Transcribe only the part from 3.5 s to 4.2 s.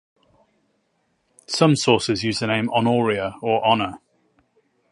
"Honor".